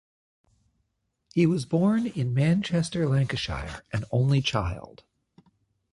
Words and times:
He 1.31 1.45
was 1.45 1.67
born 1.67 2.07
in 2.07 2.33
Manchester, 2.33 3.07
Lancashire, 3.07 3.83
an 3.93 4.03
only 4.09 4.41
child. 4.41 5.03